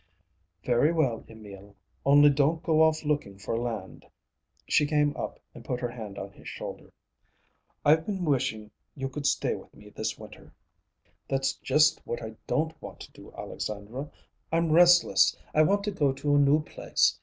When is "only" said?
2.07-2.31